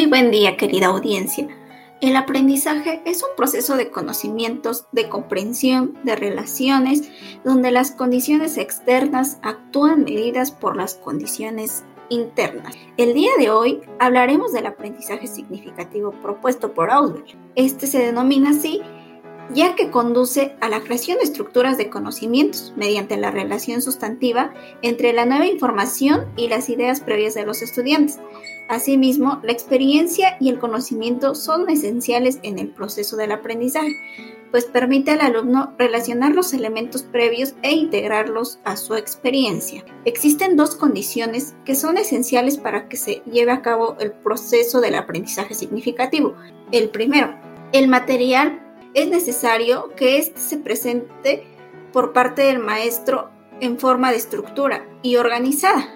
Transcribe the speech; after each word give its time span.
Muy 0.00 0.08
buen 0.08 0.30
día, 0.30 0.56
querida 0.56 0.86
audiencia. 0.86 1.46
El 2.00 2.16
aprendizaje 2.16 3.02
es 3.04 3.22
un 3.22 3.28
proceso 3.36 3.76
de 3.76 3.90
conocimientos, 3.90 4.86
de 4.92 5.10
comprensión, 5.10 5.98
de 6.04 6.16
relaciones, 6.16 7.10
donde 7.44 7.70
las 7.70 7.90
condiciones 7.90 8.56
externas 8.56 9.38
actúan 9.42 10.04
medidas 10.04 10.52
por 10.52 10.74
las 10.74 10.94
condiciones 10.94 11.84
internas. 12.08 12.74
El 12.96 13.12
día 13.12 13.32
de 13.38 13.50
hoy 13.50 13.82
hablaremos 13.98 14.54
del 14.54 14.64
aprendizaje 14.64 15.26
significativo 15.26 16.12
propuesto 16.12 16.72
por 16.72 16.90
Auswell. 16.90 17.36
Este 17.54 17.86
se 17.86 17.98
denomina 17.98 18.52
así 18.52 18.80
ya 19.52 19.74
que 19.74 19.90
conduce 19.90 20.54
a 20.60 20.68
la 20.68 20.80
creación 20.80 21.18
de 21.18 21.24
estructuras 21.24 21.76
de 21.76 21.90
conocimientos 21.90 22.72
mediante 22.76 23.16
la 23.16 23.30
relación 23.30 23.82
sustantiva 23.82 24.52
entre 24.82 25.12
la 25.12 25.26
nueva 25.26 25.46
información 25.46 26.26
y 26.36 26.48
las 26.48 26.68
ideas 26.68 27.00
previas 27.00 27.34
de 27.34 27.44
los 27.44 27.62
estudiantes. 27.62 28.18
Asimismo, 28.68 29.40
la 29.42 29.52
experiencia 29.52 30.36
y 30.38 30.48
el 30.48 30.60
conocimiento 30.60 31.34
son 31.34 31.68
esenciales 31.68 32.38
en 32.42 32.58
el 32.58 32.68
proceso 32.68 33.16
del 33.16 33.32
aprendizaje, 33.32 33.96
pues 34.50 34.64
permite 34.64 35.12
al 35.12 35.20
alumno 35.20 35.74
relacionar 35.78 36.34
los 36.34 36.52
elementos 36.52 37.02
previos 37.02 37.54
e 37.62 37.72
integrarlos 37.72 38.60
a 38.64 38.76
su 38.76 38.94
experiencia. 38.94 39.84
Existen 40.04 40.56
dos 40.56 40.76
condiciones 40.76 41.54
que 41.64 41.74
son 41.74 41.98
esenciales 41.98 42.58
para 42.58 42.88
que 42.88 42.96
se 42.96 43.22
lleve 43.30 43.52
a 43.52 43.62
cabo 43.62 43.96
el 44.00 44.12
proceso 44.12 44.80
del 44.80 44.96
aprendizaje 44.96 45.54
significativo. 45.54 46.34
El 46.72 46.90
primero, 46.90 47.34
el 47.72 47.88
material 47.88 48.69
es 48.94 49.08
necesario 49.08 49.90
que 49.96 50.18
éste 50.18 50.40
se 50.40 50.58
presente 50.58 51.46
por 51.92 52.12
parte 52.12 52.42
del 52.42 52.58
maestro 52.58 53.30
en 53.60 53.78
forma 53.78 54.10
de 54.10 54.16
estructura 54.16 54.86
y 55.02 55.16
organizada, 55.16 55.88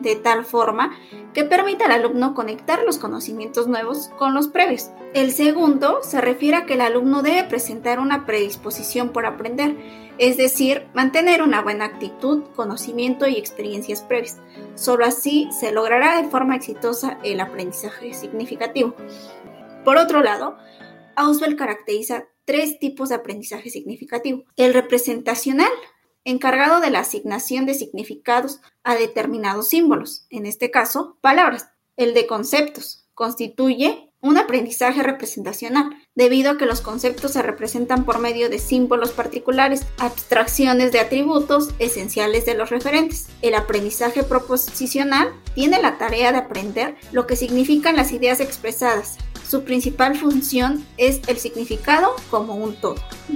de 0.00 0.16
tal 0.16 0.44
forma 0.44 0.96
que 1.34 1.44
permita 1.44 1.84
al 1.84 1.92
alumno 1.92 2.34
conectar 2.34 2.82
los 2.84 2.98
conocimientos 2.98 3.68
nuevos 3.68 4.08
con 4.18 4.34
los 4.34 4.48
previos. 4.48 4.90
El 5.14 5.32
segundo 5.32 6.00
se 6.02 6.20
refiere 6.20 6.56
a 6.56 6.66
que 6.66 6.74
el 6.74 6.80
alumno 6.80 7.22
debe 7.22 7.44
presentar 7.44 8.00
una 8.00 8.26
predisposición 8.26 9.10
por 9.10 9.26
aprender, 9.26 9.76
es 10.18 10.36
decir, 10.36 10.86
mantener 10.94 11.42
una 11.42 11.62
buena 11.62 11.84
actitud, 11.84 12.44
conocimiento 12.56 13.26
y 13.26 13.36
experiencias 13.36 14.02
previas. 14.02 14.38
Solo 14.74 15.04
así 15.04 15.48
se 15.52 15.72
logrará 15.72 16.20
de 16.20 16.28
forma 16.28 16.56
exitosa 16.56 17.18
el 17.22 17.40
aprendizaje 17.40 18.14
significativo. 18.14 18.94
Por 19.84 19.96
otro 19.96 20.22
lado, 20.22 20.56
Auswell 21.20 21.56
caracteriza 21.56 22.28
tres 22.44 22.78
tipos 22.78 23.10
de 23.10 23.14
aprendizaje 23.16 23.70
significativo. 23.70 24.44
El 24.56 24.74
representacional, 24.74 25.70
encargado 26.24 26.80
de 26.80 26.90
la 26.90 27.00
asignación 27.00 27.66
de 27.66 27.74
significados 27.74 28.60
a 28.82 28.94
determinados 28.94 29.68
símbolos, 29.68 30.26
en 30.30 30.46
este 30.46 30.70
caso, 30.70 31.18
palabras. 31.20 31.68
El 31.96 32.14
de 32.14 32.26
conceptos, 32.26 33.06
constituye 33.14 34.10
un 34.22 34.36
aprendizaje 34.36 35.02
representacional, 35.02 35.90
debido 36.14 36.50
a 36.50 36.58
que 36.58 36.66
los 36.66 36.80
conceptos 36.80 37.32
se 37.32 37.42
representan 37.42 38.04
por 38.04 38.18
medio 38.18 38.50
de 38.50 38.58
símbolos 38.58 39.12
particulares, 39.12 39.86
abstracciones 39.98 40.92
de 40.92 41.00
atributos 41.00 41.70
esenciales 41.78 42.44
de 42.44 42.54
los 42.54 42.70
referentes. 42.70 43.28
El 43.40 43.54
aprendizaje 43.54 44.22
proposicional 44.22 45.32
tiene 45.54 45.80
la 45.80 45.96
tarea 45.96 46.32
de 46.32 46.38
aprender 46.38 46.96
lo 47.12 47.26
que 47.26 47.36
significan 47.36 47.96
las 47.96 48.12
ideas 48.12 48.40
expresadas, 48.40 49.16
su 49.50 49.64
principal 49.64 50.16
función 50.16 50.86
es 50.96 51.20
el 51.26 51.38
significado 51.38 52.14
como 52.30 52.54
un 52.54 52.76
todo. 52.76 52.94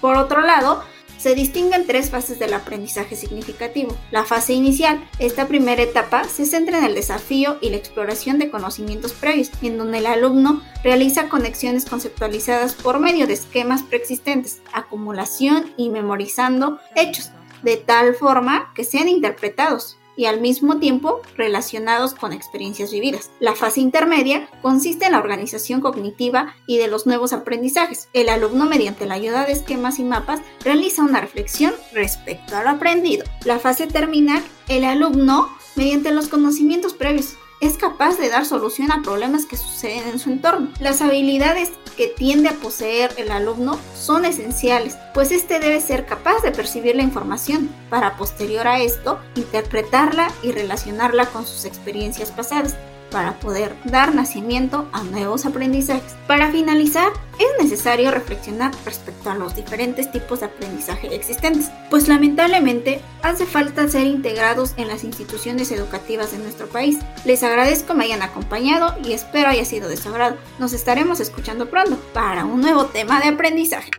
Por 0.00 0.16
otro 0.16 0.40
lado, 0.40 0.84
se 1.18 1.34
distinguen 1.34 1.84
tres 1.84 2.10
fases 2.10 2.38
del 2.38 2.54
aprendizaje 2.54 3.16
significativo. 3.16 3.96
La 4.12 4.24
fase 4.24 4.52
inicial, 4.52 5.04
esta 5.18 5.48
primera 5.48 5.82
etapa, 5.82 6.22
se 6.22 6.46
centra 6.46 6.78
en 6.78 6.84
el 6.84 6.94
desafío 6.94 7.58
y 7.60 7.70
la 7.70 7.78
exploración 7.78 8.38
de 8.38 8.50
conocimientos 8.50 9.14
previos, 9.14 9.50
en 9.62 9.78
donde 9.78 9.98
el 9.98 10.06
alumno 10.06 10.62
realiza 10.84 11.28
conexiones 11.28 11.86
conceptualizadas 11.86 12.74
por 12.74 13.00
medio 13.00 13.26
de 13.26 13.34
esquemas 13.34 13.82
preexistentes, 13.82 14.62
acumulación 14.72 15.72
y 15.76 15.88
memorizando 15.88 16.78
hechos, 16.94 17.32
de 17.64 17.78
tal 17.78 18.14
forma 18.14 18.72
que 18.76 18.84
sean 18.84 19.08
interpretados 19.08 19.98
y 20.16 20.26
al 20.26 20.40
mismo 20.40 20.78
tiempo 20.78 21.20
relacionados 21.36 22.14
con 22.14 22.32
experiencias 22.32 22.90
vividas. 22.90 23.30
La 23.40 23.54
fase 23.54 23.80
intermedia 23.80 24.48
consiste 24.62 25.06
en 25.06 25.12
la 25.12 25.18
organización 25.18 25.80
cognitiva 25.80 26.54
y 26.66 26.78
de 26.78 26.88
los 26.88 27.06
nuevos 27.06 27.32
aprendizajes. 27.32 28.08
El 28.12 28.28
alumno, 28.28 28.66
mediante 28.66 29.06
la 29.06 29.14
ayuda 29.14 29.44
de 29.44 29.52
esquemas 29.52 29.98
y 29.98 30.04
mapas, 30.04 30.40
realiza 30.64 31.02
una 31.02 31.20
reflexión 31.20 31.74
respecto 31.92 32.56
a 32.56 32.62
lo 32.62 32.70
aprendido. 32.70 33.24
La 33.44 33.58
fase 33.58 33.86
terminal, 33.86 34.42
el 34.68 34.84
alumno, 34.84 35.48
mediante 35.76 36.10
los 36.12 36.28
conocimientos 36.28 36.94
previos, 36.94 37.36
es 37.60 37.76
capaz 37.76 38.18
de 38.18 38.28
dar 38.28 38.44
solución 38.44 38.92
a 38.92 39.02
problemas 39.02 39.46
que 39.46 39.56
suceden 39.56 40.08
en 40.08 40.18
su 40.18 40.30
entorno. 40.30 40.70
Las 40.80 41.00
habilidades 41.00 41.72
que 41.96 42.08
tiende 42.08 42.50
a 42.50 42.54
poseer 42.54 43.12
el 43.16 43.30
alumno 43.30 43.78
son 43.94 44.24
esenciales, 44.24 44.96
pues 45.14 45.32
éste 45.32 45.58
debe 45.58 45.80
ser 45.80 46.04
capaz 46.06 46.42
de 46.42 46.52
percibir 46.52 46.94
la 46.96 47.02
información 47.02 47.70
para 47.88 48.16
posterior 48.16 48.66
a 48.66 48.80
esto 48.80 49.18
interpretarla 49.34 50.30
y 50.42 50.52
relacionarla 50.52 51.26
con 51.26 51.46
sus 51.46 51.64
experiencias 51.64 52.30
pasadas 52.30 52.76
para 53.10 53.38
poder 53.38 53.74
dar 53.84 54.14
nacimiento 54.14 54.88
a 54.92 55.02
nuevos 55.02 55.46
aprendizajes. 55.46 56.14
Para 56.26 56.50
finalizar, 56.50 57.12
es 57.38 57.62
necesario 57.62 58.10
reflexionar 58.10 58.72
respecto 58.84 59.30
a 59.30 59.34
los 59.34 59.54
diferentes 59.54 60.10
tipos 60.10 60.40
de 60.40 60.46
aprendizaje 60.46 61.14
existentes, 61.14 61.70
pues 61.90 62.08
lamentablemente 62.08 63.00
hace 63.22 63.46
falta 63.46 63.88
ser 63.88 64.06
integrados 64.06 64.74
en 64.76 64.88
las 64.88 65.04
instituciones 65.04 65.70
educativas 65.70 66.32
de 66.32 66.38
nuestro 66.38 66.66
país. 66.66 66.98
Les 67.24 67.42
agradezco 67.42 67.94
me 67.94 68.04
hayan 68.04 68.22
acompañado 68.22 68.94
y 69.04 69.12
espero 69.12 69.48
haya 69.48 69.64
sido 69.64 69.88
de 69.88 69.96
su 69.96 70.08
agrado. 70.08 70.36
Nos 70.58 70.72
estaremos 70.72 71.20
escuchando 71.20 71.68
pronto 71.68 71.96
para 72.12 72.44
un 72.44 72.60
nuevo 72.60 72.86
tema 72.86 73.20
de 73.20 73.28
aprendizaje. 73.28 73.90